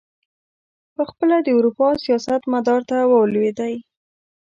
[0.95, 3.73] پخپله د اروپا سیاست مدار ته ولوېدی.